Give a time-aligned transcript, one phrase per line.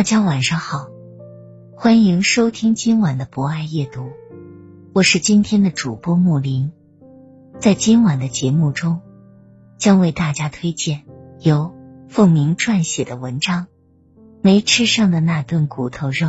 [0.00, 0.88] 大家晚上好，
[1.76, 4.10] 欢迎收听今晚的博爱夜读，
[4.94, 6.72] 我是今天的主播木林。
[7.58, 9.02] 在今晚的节目中，
[9.76, 11.04] 将为大家推荐
[11.40, 11.74] 由
[12.08, 13.66] 凤鸣撰写的文章
[14.40, 16.28] 《没吃上的那顿骨头肉》。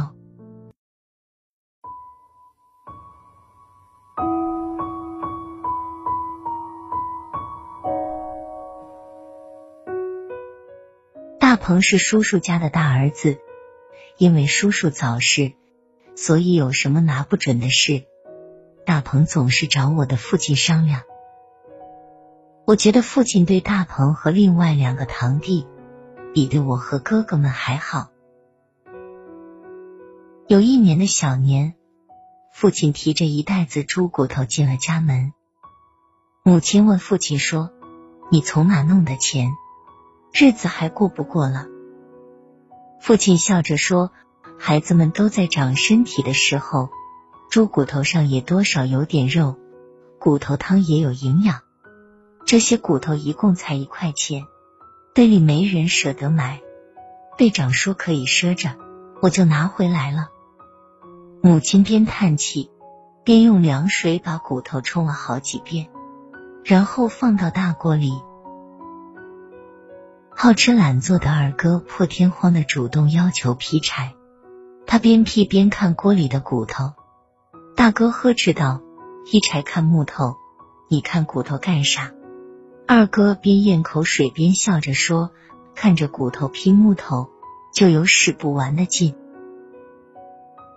[11.40, 13.40] 大鹏是叔叔家的大儿子。
[14.22, 15.54] 因为叔叔早逝，
[16.16, 18.04] 所以有什么拿不准的事，
[18.86, 21.02] 大鹏总是找我的父亲商量。
[22.68, 25.66] 我觉得父亲对大鹏和另外两个堂弟
[26.36, 28.12] 比对我和哥哥们还好。
[30.48, 31.74] 有一年的小年，
[32.54, 35.34] 父亲提着一袋子猪骨头进了家门，
[36.44, 37.72] 母亲问父亲说
[38.30, 39.50] ：“你从哪弄的钱？
[40.32, 41.66] 日子还过不过了？”
[43.02, 44.12] 父亲笑着说
[44.60, 46.90] ：“孩子们都在长身体的时候，
[47.50, 49.58] 猪骨头上也多少有点肉，
[50.20, 51.62] 骨头汤也有营养。
[52.46, 54.46] 这些骨头一共才一块钱，
[55.16, 56.62] 队里没人舍得买。
[57.40, 58.76] 队长说可以赊着，
[59.20, 60.30] 我就拿回来了。”
[61.42, 62.70] 母亲边叹气，
[63.24, 65.90] 边用凉水把骨头冲了好几遍，
[66.64, 68.14] 然后放到大锅里。
[70.44, 74.16] 好吃懒做的二哥破天荒的主动要求劈柴，
[74.88, 76.94] 他边劈边看锅里的骨头。
[77.76, 78.82] 大哥呵斥道
[79.24, 80.38] ：“劈柴看木头，
[80.90, 82.12] 你看骨头干啥？”
[82.90, 85.30] 二哥边咽口水边笑着说
[85.78, 87.30] ：“看着骨头劈木头，
[87.72, 89.14] 就有使不完的劲。”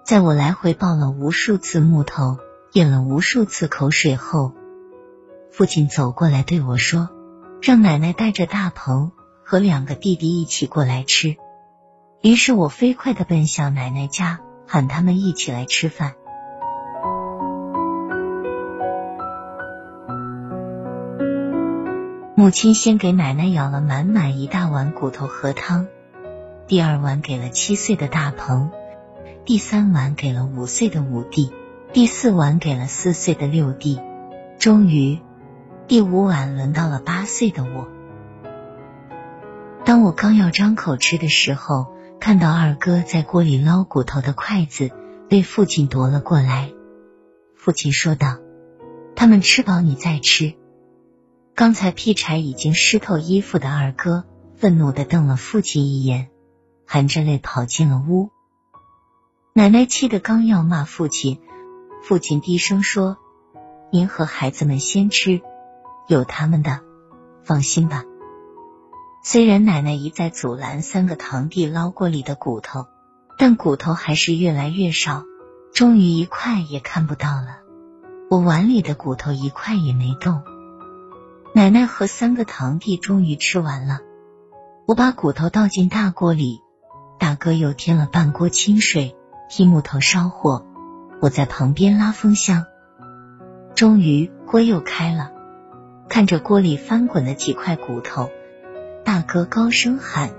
[0.05, 2.37] 在我来回抱了无数次木头，
[2.75, 4.53] 咽了无数次口水后，
[5.51, 7.09] 父亲走过来对我说
[7.65, 9.11] ：“让奶奶带着大鹏。”
[9.44, 11.37] 和两个弟弟一起过来吃，
[12.22, 16.15] 于是我飞快的奔向奶奶家，喊他们一起来吃饭。
[22.37, 25.87] 母亲先给奶奶舀了满满一大碗骨头和汤，
[26.66, 28.71] 第二碗给了七岁的大鹏，
[29.44, 31.53] 第三碗给了五岁的五弟，
[31.93, 34.00] 第四碗给了四岁的六弟，
[34.59, 35.21] 终于
[35.87, 37.88] 第五碗轮到了八岁的我。
[39.84, 44.91] 当我刚要张口吃的时候，看到二哥在锅里捞骨头的筷子
[45.28, 46.72] 被父亲夺了过来。
[47.55, 48.39] 父亲说道
[49.15, 50.55] ：“他们吃饱你再吃。”
[51.55, 54.25] 刚才劈柴已经湿透衣服的二哥
[54.56, 56.28] 愤怒的瞪了父亲一眼，
[56.87, 58.31] 含着泪跑进了屋。
[59.53, 61.41] 奶奶气得刚要骂父亲，
[62.03, 63.19] 父亲低声说
[63.93, 65.43] ：“您和孩子们先吃，
[66.09, 66.81] 有他们的，
[67.44, 68.05] 放心吧。”
[69.27, 72.89] 虽然奶奶一再阻拦三个堂弟捞锅里的骨头，
[73.39, 75.23] 但骨头还是越来越少，
[75.73, 77.61] 终于一块也看不到了。
[78.29, 80.43] 我碗里的骨头一块也没动。
[81.55, 84.00] 奶奶和三个堂弟终于吃完了，
[84.87, 86.61] 我把骨头倒进大锅里，
[87.19, 89.17] 大哥又添了半锅清水，
[89.49, 90.67] 替木头烧火，
[91.23, 92.67] 我在旁边拉风箱。
[93.75, 95.32] 终于锅又开了，
[96.11, 98.29] 看着锅里翻滚的几块骨头。
[99.14, 100.32] 大哥高声喊：“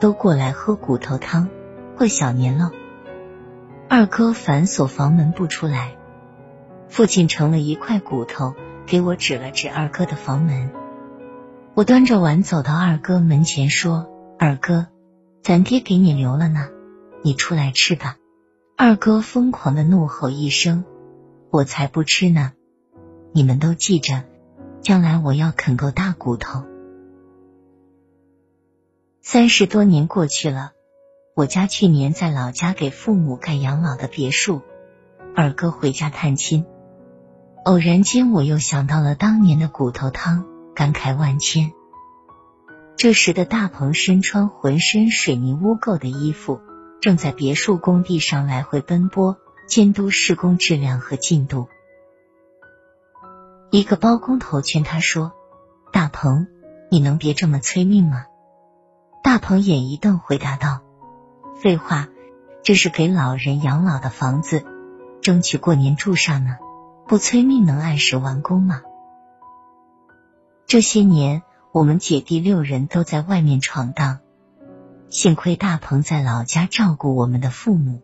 [0.00, 1.48] 都过来喝骨头汤，
[1.96, 2.72] 过小年了。”
[3.88, 5.92] 二哥反锁房门不出来。
[6.88, 10.72] 父亲盛了一块骨头给我，指了指二哥的房门。
[11.74, 14.08] 我端着碗走到二哥门前说
[14.40, 14.88] ：“二哥，
[15.44, 16.66] 咱爹给你留了呢，
[17.22, 18.16] 你出来吃吧。”
[18.76, 20.84] 二哥疯狂的怒吼一声
[21.52, 22.50] ：“我才不吃呢！
[23.32, 24.24] 你们都记着，
[24.80, 26.64] 将来我要啃够大骨头。”
[29.22, 30.72] 三十多年过去了，
[31.34, 34.62] 我家去年在老家给父母盖养老的别墅。
[35.36, 36.64] 二哥回家探亲，
[37.66, 41.70] 偶然间，我又想到了当年的骨头汤，感慨万千。
[42.96, 46.60] 这时的大鹏身穿浑身水泥污垢的衣服，
[47.02, 49.36] 正在别墅工地上来回奔波，
[49.68, 51.68] 监督施工质量和进度。
[53.70, 55.32] 一个包工头劝他说
[55.92, 56.46] ：“大鹏，
[56.90, 58.24] 你能别这么催命吗？”
[59.22, 60.80] 大鹏眼一瞪，回答道
[61.60, 62.08] ：“废话，
[62.62, 64.64] 这是给老人养老的房子，
[65.20, 66.56] 争取过年住上呢。
[67.06, 68.82] 不催命能按时完工吗？”
[70.66, 74.20] 这些年，我们姐弟六人都在外面闯荡，
[75.10, 78.00] 幸亏大鹏在老家照顾我们的父母。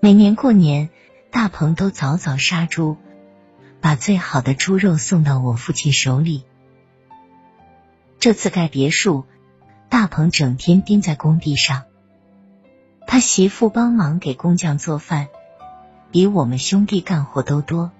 [0.00, 0.90] 每年过年，
[1.30, 2.96] 大鹏都早早杀猪，
[3.80, 6.44] 把最好的猪肉送到我父亲手里。
[8.20, 9.24] 这次盖别墅。
[9.94, 11.84] 大鹏整天盯在工地上，
[13.06, 15.28] 他媳妇帮忙给工匠做饭，
[16.10, 17.92] 比我们兄弟干活都多。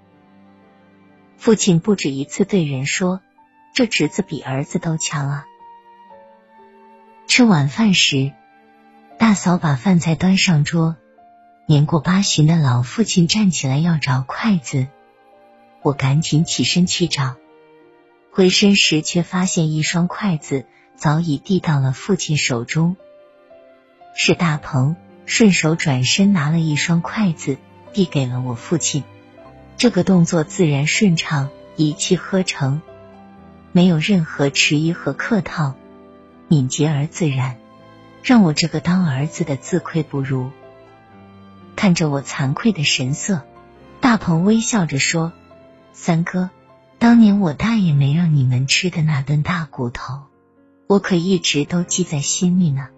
[1.36, 3.20] 父亲不止一次对人说
[3.76, 5.44] ：“这侄子比儿子都强啊。”
[7.28, 8.32] 吃晚饭时，
[9.16, 10.96] 大嫂把饭菜端上桌，
[11.68, 14.88] 年过八旬的老父亲站起来要找筷子，
[15.80, 17.36] 我赶紧起身去找，
[18.32, 20.66] 回身时却发现一双筷子。
[20.96, 22.96] 早已递到了父亲手中，
[24.14, 24.96] 是大鹏
[25.26, 27.58] 顺手转身拿了一双筷子
[27.92, 29.04] 递给了我父亲。
[29.76, 32.80] 这个动作自然顺畅，一气呵成，
[33.72, 35.74] 没有任何迟疑和客套，
[36.48, 37.56] 敏捷而自然，
[38.22, 40.50] 让我这个当儿子的自愧不如。
[41.74, 43.42] 看着我惭愧的神色，
[44.00, 45.32] 大鹏微笑着说
[45.92, 46.50] ：“三哥，
[46.98, 50.22] 当年我大爷没让你们吃的那顿大骨头。”
[50.86, 52.88] 我可一直都记在心里呢。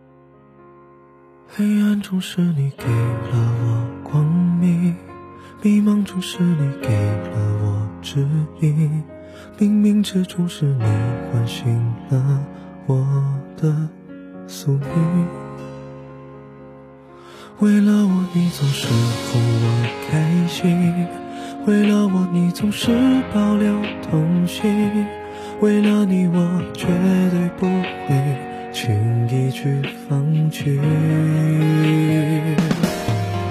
[1.48, 4.24] 黑暗中是你给了我光
[4.60, 4.96] 明，
[5.62, 7.30] 迷茫中是你给了
[7.62, 8.28] 我指
[8.60, 9.04] 引，
[9.56, 10.84] 冥冥之中是你
[11.32, 12.44] 唤醒了
[12.86, 13.06] 我
[13.56, 13.88] 的
[14.48, 15.26] 宿命。
[17.60, 21.06] 为了我，你总是哄我开心；
[21.66, 22.90] 为了我，你总是
[23.32, 25.06] 保留童心。
[25.60, 26.86] 为了你，我绝
[27.30, 27.66] 对不
[28.06, 28.14] 会
[28.72, 28.94] 轻
[29.30, 30.78] 易去放弃。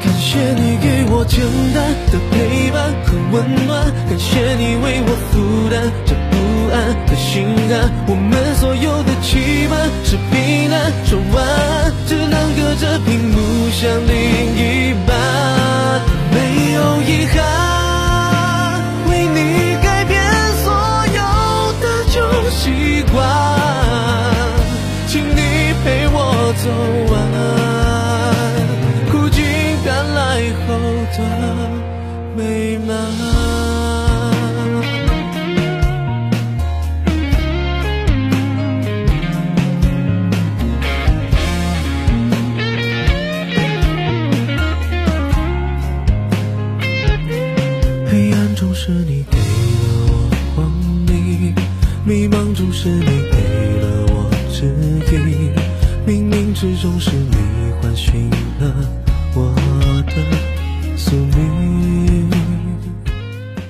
[0.03, 1.41] 感谢你给我简
[1.73, 6.35] 单的陪伴和温暖，感谢你为我负担这不
[6.71, 7.43] 安的心
[7.73, 7.89] 安。
[8.07, 14.54] 我们所有的期盼是平淡，说晚安，只能隔着屏幕想另
[56.65, 57.35] 冥冥之中是你
[57.79, 58.29] 唤醒
[58.59, 58.75] 了
[59.35, 59.53] 我
[60.07, 62.31] 的宿命。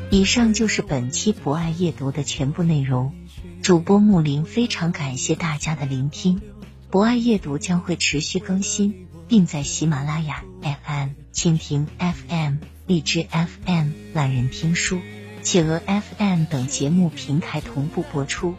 [0.09, 3.13] 以上就是本期博爱夜读的全部内容。
[3.61, 6.41] 主播木林非常感谢大家的聆听。
[6.89, 12.55] 博爱夜读将会持续更新，并在喜马拉雅 FM、蜻蜓 FM、
[12.87, 14.99] 荔枝 FM、懒人听书。
[15.41, 18.55] 企鹅 FM 等节目平台同步播出。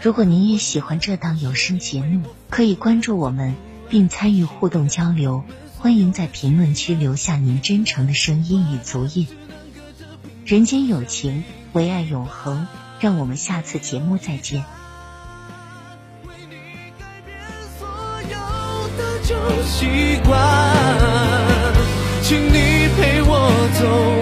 [0.00, 3.54] 如果您也喜欢这档有声节目，可以关注我们
[3.92, 5.44] 并参与互动交流。
[5.78, 9.26] 欢迎在评论区留下您真诚的声音与足印。
[10.46, 11.44] 人间有情，
[11.74, 12.66] 唯爱永恒。
[13.00, 14.64] 让我们下次节目再见。
[19.66, 19.86] 习
[20.24, 20.74] 惯，
[22.22, 24.21] 请你陪我走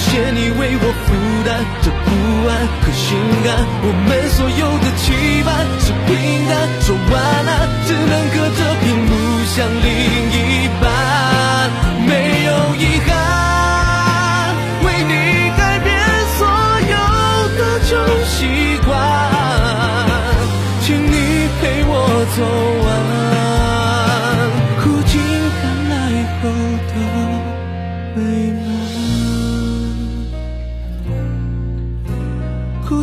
[0.00, 1.08] 谢你为我负
[1.44, 1.48] 担
[1.82, 2.08] 这不
[2.48, 3.04] 安和心
[3.46, 3.48] 安。
[3.84, 5.04] 我们所有的期
[5.44, 6.10] 盼是平
[6.48, 7.12] 淡，说晚
[7.46, 7.50] 安
[7.86, 9.10] 只能隔着屏幕
[9.44, 9.89] 想另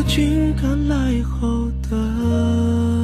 [0.08, 2.97] 竟赶来后的。